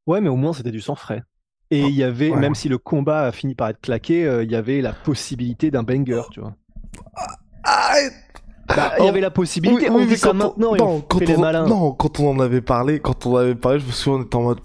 Ouais, 0.07 0.21
mais 0.21 0.29
au 0.29 0.37
moins, 0.37 0.53
c'était 0.53 0.71
du 0.71 0.81
sang 0.81 0.95
frais. 0.95 1.23
Et 1.71 1.81
il 1.83 1.95
y 1.95 2.03
avait, 2.03 2.31
même 2.31 2.57
si 2.57 2.69
le 2.69 2.79
combat 2.79 3.27
a 3.27 3.33
fini 3.33 3.55
par 3.55 3.69
être 3.69 3.81
claqué, 3.81 4.27
euh, 4.27 4.43
il 4.43 4.51
y 4.51 4.57
avait 4.57 4.81
la 4.81 4.93
possibilité 4.93 5.71
d'un 5.71 5.85
banger, 5.85 6.23
tu 6.33 6.41
vois. 6.41 6.57
Arrête 7.63 8.15
bah, 8.77 8.93
il 8.99 9.05
y 9.05 9.09
avait 9.09 9.21
la 9.21 9.31
possibilité, 9.31 9.91
on 9.91 10.05
dit 10.05 10.17
ça 10.17 10.33
maintenant 10.33 10.77
et 10.77 10.81
on 10.81 11.03
fait 11.19 11.25
les 11.25 11.37
malins. 11.37 11.67
Non, 11.67 11.93
quand 11.93 12.21
on 12.21 12.31
en 12.31 12.41
avait 12.41 12.61
parlé, 12.61 13.01
quand 13.01 13.27
on 13.27 13.37
avait 13.37 13.55
parlé, 13.55 13.81
je 13.81 13.87
me 13.87 13.91
souviens, 13.91 14.21
on 14.21 14.23
était 14.23 14.37
en 14.37 14.43
mode, 14.43 14.61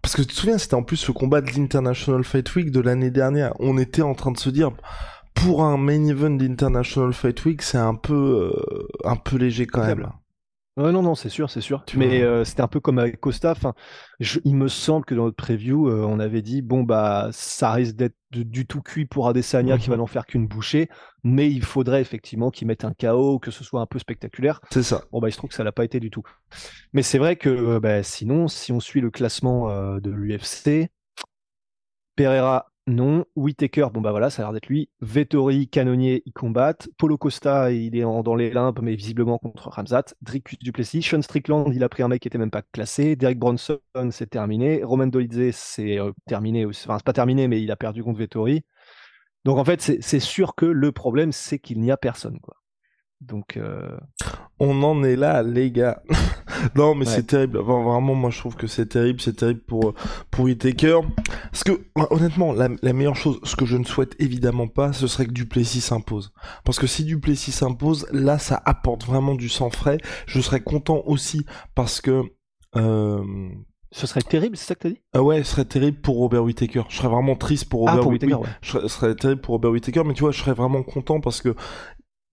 parce 0.00 0.14
que 0.14 0.22
tu 0.22 0.28
te 0.28 0.34
souviens, 0.34 0.58
c'était 0.58 0.74
en 0.74 0.82
plus 0.82 1.06
le 1.08 1.12
combat 1.12 1.40
de 1.40 1.50
l'International 1.50 2.22
Fight 2.24 2.54
Week 2.54 2.70
de 2.70 2.80
l'année 2.80 3.10
dernière. 3.10 3.52
On 3.58 3.78
était 3.78 4.02
en 4.02 4.14
train 4.14 4.30
de 4.30 4.38
se 4.38 4.48
dire, 4.50 4.70
pour 5.34 5.64
un 5.64 5.76
main 5.76 6.04
event 6.06 6.30
d'International 6.30 7.12
Fight 7.12 7.44
Week, 7.44 7.62
c'est 7.62 7.78
un 7.78 7.94
peu, 7.94 8.52
euh, 8.54 8.86
un 9.04 9.16
peu 9.16 9.36
léger 9.36 9.66
quand 9.66 9.84
même. 9.84 10.08
non, 10.76 11.02
non, 11.02 11.14
c'est 11.14 11.28
sûr, 11.28 11.50
c'est 11.50 11.60
sûr. 11.60 11.84
Mais 11.96 12.22
euh, 12.22 12.44
c'était 12.44 12.62
un 12.62 12.68
peu 12.68 12.80
comme 12.80 12.98
avec 12.98 13.20
Costa. 13.20 13.50
Enfin, 13.50 13.74
il 14.44 14.56
me 14.56 14.68
semble 14.68 15.04
que 15.04 15.14
dans 15.14 15.24
notre 15.24 15.36
preview, 15.36 15.88
euh, 15.88 16.04
on 16.06 16.18
avait 16.18 16.42
dit 16.42 16.62
bon 16.62 16.82
bah 16.82 17.28
ça 17.32 17.72
risque 17.72 17.96
d'être 17.96 18.16
du 18.30 18.66
tout 18.66 18.80
cuit 18.80 19.04
pour 19.04 19.28
Adesanya 19.28 19.76
qui 19.78 19.90
va 19.90 19.96
mhm. 19.96 20.00
n'en 20.00 20.06
faire 20.06 20.26
qu'une 20.26 20.46
bouchée, 20.46 20.88
mais 21.24 21.50
il 21.50 21.62
faudrait 21.62 22.00
effectivement 22.00 22.50
qu'il 22.50 22.66
mette 22.66 22.84
un 22.84 22.92
KO, 22.92 23.38
que 23.38 23.50
ce 23.50 23.64
soit 23.64 23.80
un 23.80 23.86
peu 23.86 23.98
spectaculaire. 23.98 24.60
C'est 24.70 24.82
ça. 24.82 25.04
Bon 25.12 25.20
bah 25.20 25.28
il 25.28 25.32
se 25.32 25.38
trouve 25.38 25.50
que 25.50 25.56
ça 25.56 25.64
l'a 25.64 25.72
pas 25.72 25.84
été 25.84 26.00
du 26.00 26.10
tout. 26.10 26.22
Mais 26.92 27.02
c'est 27.02 27.18
vrai 27.18 27.36
que 27.36 27.78
bah, 27.78 28.02
sinon, 28.02 28.48
si 28.48 28.72
on 28.72 28.80
suit 28.80 29.00
le 29.00 29.10
classement 29.10 29.68
de 29.98 30.10
l'UFC, 30.10 30.90
Pereira 32.16 32.71
non. 32.88 33.24
Whitaker, 33.36 33.88
bon 33.92 34.00
bah 34.00 34.10
voilà, 34.10 34.28
ça 34.28 34.42
a 34.42 34.46
l'air 34.46 34.52
d'être 34.52 34.66
lui. 34.66 34.90
Vettori, 35.00 35.68
Canonnier, 35.68 36.22
ils 36.26 36.32
combattent. 36.32 36.88
Polo 36.98 37.16
Costa, 37.16 37.70
il 37.70 37.96
est 37.96 38.02
dans 38.02 38.34
les 38.34 38.50
limbes, 38.50 38.80
mais 38.82 38.96
visiblement 38.96 39.38
contre 39.38 39.68
Ramzat. 39.68 40.14
Dricus 40.20 40.58
Duplessis. 40.58 41.02
Sean 41.02 41.22
Strickland, 41.22 41.72
il 41.72 41.84
a 41.84 41.88
pris 41.88 42.02
un 42.02 42.08
mec 42.08 42.20
qui 42.22 42.28
était 42.28 42.38
même 42.38 42.50
pas 42.50 42.62
classé. 42.62 43.14
Derek 43.14 43.38
Bronson, 43.38 43.78
c'est 44.10 44.30
terminé. 44.30 44.82
Roman 44.82 45.06
Dolidze, 45.06 45.54
c'est 45.54 45.98
euh, 45.98 46.12
terminé. 46.26 46.66
Enfin, 46.66 46.98
c'est 46.98 47.04
pas 47.04 47.12
terminé, 47.12 47.46
mais 47.46 47.62
il 47.62 47.70
a 47.70 47.76
perdu 47.76 48.02
contre 48.02 48.18
Vettori. 48.18 48.64
Donc 49.44 49.58
en 49.58 49.64
fait, 49.64 49.80
c'est 49.80 50.20
sûr 50.20 50.54
que 50.54 50.66
le 50.66 50.92
problème, 50.92 51.32
c'est 51.32 51.58
qu'il 51.58 51.80
n'y 51.80 51.90
a 51.90 51.96
personne. 51.96 52.40
Quoi. 52.40 52.56
Donc, 53.20 53.56
euh, 53.56 53.96
on 54.58 54.82
en 54.82 55.04
est 55.04 55.16
là, 55.16 55.42
les 55.42 55.70
gars. 55.70 56.02
non, 56.74 56.94
mais 56.94 57.04
c'est 57.04 57.24
terrible. 57.24 57.58
vraiment, 57.58 58.14
moi, 58.14 58.30
je 58.30 58.38
trouve 58.38 58.56
que 58.56 58.66
c'est 58.66 58.86
terrible. 58.86 59.20
C'est 59.20 59.36
terrible 59.36 59.60
pour 59.60 59.94
pour 60.30 60.44
Whitaker. 60.44 61.00
Parce 61.50 61.64
que, 61.64 61.80
honnêtement, 62.10 62.52
la, 62.52 62.92
meilleure 62.92 63.16
chose, 63.16 63.38
ce 63.42 63.56
que 63.56 63.66
je 63.66 63.76
ne 63.76 63.84
souhaite 63.84 64.14
évidemment 64.18 64.68
pas, 64.68 64.92
ce 64.92 65.06
serait 65.06 65.26
que 65.26 65.32
Duplessis 65.32 65.80
s'impose. 65.80 66.32
Parce 66.64 66.78
que 66.78 66.86
si 66.86 67.04
Duplessis 67.04 67.52
s'impose, 67.52 68.06
là, 68.12 68.38
ça 68.38 68.60
apporte 68.64 69.04
vraiment 69.04 69.34
du 69.34 69.48
sang 69.48 69.70
frais. 69.70 69.98
Je 70.26 70.40
serais 70.40 70.60
content 70.60 71.02
aussi 71.06 71.44
parce 71.74 72.00
que. 72.00 72.22
Euh, 72.76 73.22
ce 73.92 74.06
serait 74.06 74.22
terrible, 74.22 74.56
c'est 74.56 74.68
ça 74.68 74.74
que 74.74 74.80
t'as 74.80 74.88
dit? 74.88 75.02
Ah 75.12 75.22
ouais, 75.22 75.44
ce 75.44 75.50
serait 75.50 75.66
terrible 75.66 76.00
pour 76.00 76.16
Robert 76.16 76.42
Whittaker. 76.42 76.84
Je 76.88 76.96
serais 76.96 77.08
vraiment 77.08 77.36
triste 77.36 77.68
pour 77.68 77.86
ah, 77.88 77.92
Robert 77.92 78.08
Whittaker. 78.08 78.38
Je 78.62 78.88
serais 78.88 79.14
terrible 79.14 79.42
pour 79.42 79.52
Robert 79.52 79.70
Whittaker, 79.70 80.02
mais 80.06 80.14
tu 80.14 80.20
vois, 80.20 80.32
je 80.32 80.40
serais 80.40 80.54
vraiment 80.54 80.82
content 80.82 81.20
parce 81.20 81.42
que 81.42 81.54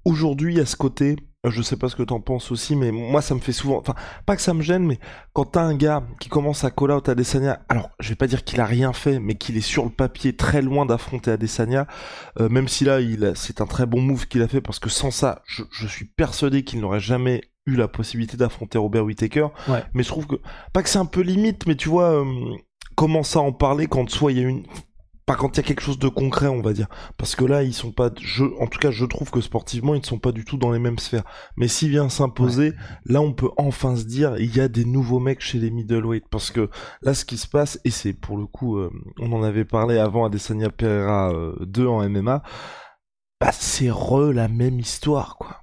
aujourd'hui, 0.06 0.60
à 0.62 0.66
ce 0.66 0.78
côté, 0.78 1.18
je 1.48 1.62
sais 1.62 1.78
pas 1.78 1.88
ce 1.88 1.96
que 1.96 2.04
t'en 2.04 2.20
penses 2.20 2.52
aussi, 2.52 2.76
mais 2.76 2.92
moi 2.92 3.22
ça 3.22 3.34
me 3.34 3.40
fait 3.40 3.54
souvent, 3.54 3.78
enfin 3.78 3.96
pas 4.26 4.36
que 4.36 4.42
ça 4.42 4.54
me 4.54 4.62
gêne, 4.62 4.86
mais 4.86 5.00
quand 5.34 5.46
t'as 5.46 5.62
un 5.62 5.76
gars 5.76 6.04
qui 6.20 6.28
commence 6.28 6.64
à 6.64 6.72
call 6.72 6.92
out 6.92 7.08
Adesanya, 7.08 7.62
alors 7.70 7.90
je 8.00 8.10
vais 8.10 8.16
pas 8.16 8.28
dire 8.28 8.44
qu'il 8.44 8.60
a 8.60 8.66
rien 8.66 8.92
fait, 8.92 9.20
mais 9.20 9.36
qu'il 9.36 9.56
est 9.56 9.62
sur 9.62 9.86
le 9.86 9.90
papier 9.90 10.36
très 10.36 10.62
loin 10.62 10.86
d'affronter 10.86 11.32
Adesanya, 11.32 11.88
euh, 12.40 12.50
même 12.50 12.68
si 12.68 12.84
là 12.84 13.00
il 13.00 13.32
c'est 13.36 13.62
un 13.62 13.68
très 13.68 13.86
bon 13.86 14.02
move 14.02 14.28
qu'il 14.28 14.42
a 14.42 14.48
fait 14.48 14.62
parce 14.62 14.80
que 14.80 14.90
sans 14.90 15.12
ça, 15.12 15.42
je, 15.46 15.64
je 15.72 15.88
suis 15.88 16.06
persuadé 16.06 16.64
qu'il 16.64 16.82
n'aurait 16.82 17.00
jamais 17.00 17.42
eu 17.66 17.76
la 17.76 17.88
possibilité 17.88 18.36
d'affronter 18.36 18.78
Robert 18.78 19.06
Whittaker. 19.06 19.48
Mais 19.94 20.04
je 20.04 20.08
trouve 20.10 20.28
que 20.28 20.36
pas 20.74 20.84
que 20.84 20.90
c'est 20.90 21.00
un 21.00 21.06
peu 21.06 21.22
limite, 21.22 21.68
mais 21.68 21.76
tu 21.76 21.90
vois. 21.90 22.24
Euh, 22.24 22.56
commence 23.00 23.38
à 23.38 23.40
en 23.40 23.54
parler 23.54 23.88
quand 23.88 24.10
soit 24.10 24.34
il 24.34 24.40
y 24.40 24.44
a 24.44 24.48
une 24.50 24.64
pas 25.30 25.36
quand 25.36 25.56
il 25.56 25.58
y 25.58 25.60
a 25.60 25.64
quelque 25.64 25.84
chose 25.84 26.00
de 26.00 26.08
concret, 26.08 26.48
on 26.48 26.60
va 26.60 26.74
dire. 26.74 26.88
Parce 27.16 27.36
que 27.36 27.46
là, 27.46 27.62
ils 27.62 27.76
sont 27.76 27.92
pas, 27.92 28.10
je, 28.20 28.46
en 28.60 28.66
tout 28.66 28.80
cas, 28.80 28.90
je 28.90 29.06
trouve 29.06 29.30
que 29.30 29.42
sportivement, 29.42 29.94
ils 29.94 30.02
ne 30.02 30.06
sont 30.06 30.18
pas 30.18 30.32
du 30.32 30.44
tout 30.44 30.58
dans 30.58 30.72
les 30.72 30.80
mêmes 30.80 30.98
sphères. 30.98 31.24
Mais 31.56 31.68
s'il 31.68 31.92
vient 31.92 32.10
s'imposer, 32.10 32.74
là, 33.06 33.22
on 33.22 33.34
peut 33.34 33.52
enfin 33.56 33.96
se 33.96 34.06
dire, 34.06 34.38
il 34.40 34.56
y 34.56 34.60
a 34.60 34.68
des 34.68 34.86
nouveaux 34.86 35.20
mecs 35.20 35.42
chez 35.42 35.60
les 35.60 35.70
middleweight. 35.70 36.24
Parce 36.32 36.50
que 36.50 36.72
là, 37.04 37.14
ce 37.14 37.26
qui 37.26 37.38
se 37.38 37.48
passe, 37.48 37.80
et 37.86 37.92
c'est 37.92 38.14
pour 38.14 38.38
le 38.38 38.48
coup, 38.48 38.78
euh, 38.80 38.92
on 39.20 39.32
en 39.32 39.44
avait 39.44 39.66
parlé 39.66 40.00
avant 40.00 40.26
à 40.26 40.30
Desania 40.30 40.72
Pereira 40.72 41.32
2 41.60 41.84
euh, 41.84 41.88
en 41.88 42.10
MMA, 42.10 42.42
bah, 43.40 43.52
c'est 43.52 43.92
re 43.92 44.34
la 44.34 44.48
même 44.48 44.80
histoire, 44.80 45.38
quoi. 45.38 45.62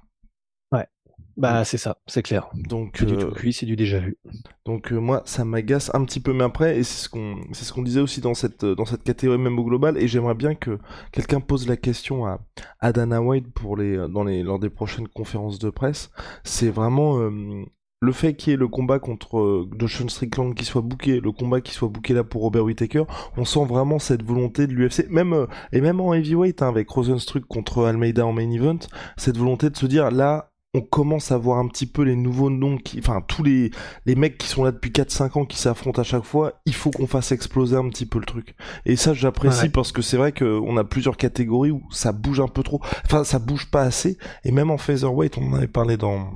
Bah 1.37 1.63
c'est 1.65 1.77
ça, 1.77 1.99
c'est 2.07 2.23
clair. 2.23 2.49
Donc 2.55 2.95
c'est 2.97 3.05
du 3.05 3.15
tout 3.15 3.27
euh, 3.27 3.31
cuit, 3.31 3.53
c'est 3.53 3.67
du 3.67 3.75
déjà 3.75 3.99
vu. 3.99 4.17
Donc 4.65 4.91
euh, 4.91 4.97
moi 4.97 5.21
ça 5.25 5.45
m'agace 5.45 5.91
un 5.93 6.03
petit 6.03 6.19
peu, 6.19 6.33
mais 6.33 6.43
après 6.43 6.79
et 6.79 6.83
c'est 6.83 7.03
ce 7.03 7.09
qu'on 7.09 7.35
c'est 7.51 7.63
ce 7.63 7.71
qu'on 7.71 7.83
disait 7.83 7.99
aussi 7.99 8.21
dans 8.21 8.33
cette 8.33 8.65
dans 8.65 8.85
cette 8.85 9.03
catégorie 9.03 9.37
même 9.37 9.59
au 9.59 9.63
global 9.63 9.99
et 9.99 10.07
j'aimerais 10.07 10.33
bien 10.33 10.55
que 10.55 10.79
quelqu'un 11.11 11.39
pose 11.39 11.67
la 11.67 11.77
question 11.77 12.25
à, 12.25 12.39
à 12.79 12.91
Dana 12.91 13.21
White 13.21 13.53
pour 13.53 13.77
les 13.77 13.97
dans 14.09 14.23
les 14.23 14.41
lors 14.41 14.57
des 14.57 14.71
prochaines 14.71 15.07
conférences 15.07 15.59
de 15.59 15.69
presse. 15.69 16.09
C'est 16.43 16.71
vraiment 16.71 17.19
euh, 17.19 17.65
le 18.01 18.11
fait 18.11 18.33
qu'il 18.35 18.49
y 18.49 18.53
ait 18.55 18.57
le 18.57 18.67
combat 18.67 18.97
contre 18.97 19.67
Joshua 19.77 20.09
Strickland 20.09 20.55
qui 20.55 20.65
soit 20.65 20.81
booké, 20.81 21.19
le 21.19 21.31
combat 21.31 21.61
qui 21.61 21.71
soit 21.71 21.87
booké 21.87 22.15
là 22.15 22.23
pour 22.23 22.41
Robert 22.41 22.63
Whittaker, 22.63 23.03
on 23.37 23.45
sent 23.45 23.65
vraiment 23.65 23.99
cette 23.99 24.23
volonté 24.23 24.65
de 24.65 24.73
l'UFC, 24.73 25.07
même 25.09 25.47
et 25.71 25.81
même 25.81 25.99
en 26.01 26.15
heavyweight 26.15 26.63
hein, 26.63 26.69
avec 26.69 26.89
Rosenstruck 26.89 27.45
contre 27.45 27.85
Almeida 27.85 28.25
en 28.25 28.33
main 28.33 28.49
event, 28.51 28.79
cette 29.17 29.37
volonté 29.37 29.69
de 29.69 29.77
se 29.77 29.85
dire 29.85 30.11
là 30.11 30.51
on 30.77 30.81
commence 30.81 31.31
à 31.31 31.37
voir 31.37 31.57
un 31.57 31.67
petit 31.67 31.85
peu 31.85 32.03
les 32.03 32.15
nouveaux 32.15 32.49
noms 32.49 32.77
qui, 32.77 32.99
enfin, 32.99 33.21
tous 33.27 33.43
les, 33.43 33.71
les 34.05 34.15
mecs 34.15 34.37
qui 34.37 34.47
sont 34.47 34.63
là 34.63 34.71
depuis 34.71 34.91
4-5 34.91 35.39
ans 35.39 35.45
qui 35.45 35.57
s'affrontent 35.57 36.01
à 36.01 36.03
chaque 36.03 36.23
fois, 36.23 36.61
il 36.65 36.73
faut 36.73 36.91
qu'on 36.91 37.07
fasse 37.07 37.31
exploser 37.31 37.75
un 37.75 37.89
petit 37.89 38.05
peu 38.05 38.19
le 38.19 38.25
truc. 38.25 38.55
Et 38.85 38.95
ça, 38.95 39.13
j'apprécie 39.13 39.69
parce 39.69 39.91
que 39.91 40.01
c'est 40.01 40.17
vrai 40.17 40.31
qu'on 40.31 40.77
a 40.77 40.83
plusieurs 40.83 41.17
catégories 41.17 41.71
où 41.71 41.81
ça 41.91 42.11
bouge 42.11 42.39
un 42.39 42.47
peu 42.47 42.63
trop. 42.63 42.79
Enfin, 43.05 43.23
ça 43.23 43.39
bouge 43.39 43.69
pas 43.71 43.81
assez. 43.81 44.17
Et 44.43 44.51
même 44.51 44.71
en 44.71 44.77
featherweight, 44.77 45.37
on 45.37 45.51
en 45.51 45.53
avait 45.55 45.67
parlé 45.67 45.97
dans, 45.97 46.29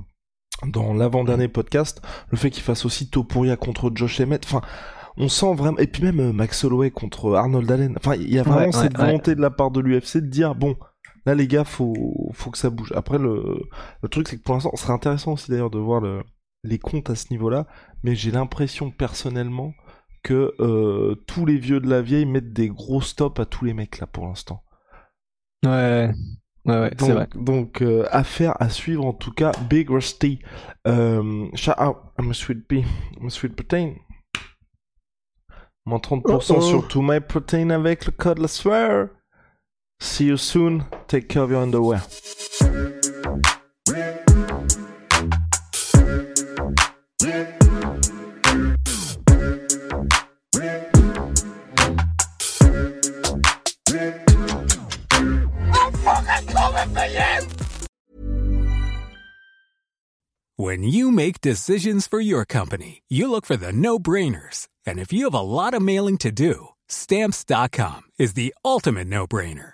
dans 0.67 0.93
l'avant-dernier 0.93 1.47
podcast, 1.47 2.01
le 2.29 2.37
fait 2.37 2.49
qu'il 2.49 2.63
fasse 2.63 2.85
aussi 2.85 3.09
Topuria 3.09 3.55
contre 3.55 3.91
Josh 3.93 4.19
Emmett. 4.19 4.43
Enfin, 4.45 4.61
on 5.17 5.29
sent 5.29 5.53
vraiment, 5.53 5.77
et 5.77 5.87
puis 5.87 6.03
même 6.03 6.19
euh, 6.19 6.33
Max 6.33 6.63
Holloway 6.63 6.89
contre 6.89 7.35
Arnold 7.35 7.71
Allen. 7.71 7.95
Enfin, 7.97 8.15
il 8.15 8.33
y 8.33 8.39
a 8.39 8.43
vraiment 8.43 8.71
cette 8.71 8.97
volonté 8.97 9.35
de 9.35 9.41
la 9.41 9.49
part 9.49 9.71
de 9.71 9.79
l'UFC 9.79 10.17
de 10.17 10.27
dire, 10.27 10.55
bon, 10.55 10.75
Là, 11.25 11.35
les 11.35 11.47
gars, 11.47 11.63
faut, 11.63 12.29
faut 12.33 12.51
que 12.51 12.57
ça 12.57 12.69
bouge. 12.69 12.91
Après, 12.95 13.17
le, 13.17 13.61
le 14.01 14.09
truc, 14.09 14.27
c'est 14.27 14.37
que 14.37 14.43
pour 14.43 14.55
l'instant, 14.55 14.71
ce 14.75 14.83
serait 14.83 14.93
intéressant 14.93 15.33
aussi 15.33 15.51
d'ailleurs 15.51 15.69
de 15.69 15.79
voir 15.79 16.01
le, 16.01 16.23
les 16.63 16.79
comptes 16.79 17.09
à 17.09 17.15
ce 17.15 17.27
niveau-là, 17.31 17.67
mais 18.03 18.15
j'ai 18.15 18.31
l'impression 18.31 18.91
personnellement 18.91 19.73
que 20.23 20.53
euh, 20.59 21.15
tous 21.27 21.45
les 21.45 21.57
vieux 21.57 21.79
de 21.79 21.89
la 21.89 22.01
vieille 22.01 22.25
mettent 22.25 22.53
des 22.53 22.69
gros 22.69 23.01
stops 23.01 23.39
à 23.39 23.45
tous 23.45 23.65
les 23.65 23.73
mecs 23.73 23.99
là 23.99 24.07
pour 24.07 24.27
l'instant. 24.27 24.63
Ouais. 25.65 26.11
Ouais, 26.65 26.79
ouais, 26.79 26.91
c'est 26.99 27.11
vrai. 27.11 27.27
Donc, 27.33 27.81
euh, 27.81 28.05
affaire 28.11 28.55
à 28.61 28.69
suivre 28.69 29.05
en 29.05 29.13
tout 29.13 29.31
cas. 29.31 29.51
Big 29.67 29.89
Rusty. 29.89 30.39
Euh, 30.87 31.47
shout 31.55 31.71
out, 31.79 31.97
I'm 32.19 32.29
a 32.29 32.33
sweet 32.33 32.67
pea. 32.67 32.85
I'm 33.19 33.27
a 33.27 33.29
sweet 33.29 33.55
protein. 33.55 33.95
Moins 35.85 35.99
30% 35.99 36.61
sur 36.61 36.87
tout 36.87 37.01
my 37.01 37.19
protein 37.19 37.71
avec 37.71 38.05
le 38.05 38.11
code 38.11 38.37
la 38.37 38.47
swear. 38.47 39.07
See 40.01 40.25
you 40.25 40.35
soon. 40.35 40.85
Take 41.07 41.29
care 41.29 41.43
of 41.43 41.51
your 41.51 41.61
underwear. 41.61 42.01
When 60.57 60.83
you 60.83 61.11
make 61.11 61.41
decisions 61.41 62.07
for 62.07 62.19
your 62.19 62.45
company, 62.45 63.03
you 63.07 63.29
look 63.29 63.45
for 63.45 63.55
the 63.55 63.71
no 63.71 63.99
brainers. 63.99 64.67
And 64.83 64.99
if 64.99 65.13
you 65.13 65.25
have 65.25 65.33
a 65.33 65.41
lot 65.41 65.75
of 65.75 65.81
mailing 65.81 66.17
to 66.17 66.31
do, 66.31 66.69
stamps.com 66.87 68.01
is 68.17 68.33
the 68.33 68.53
ultimate 68.63 69.07
no 69.07 69.27
brainer. 69.27 69.73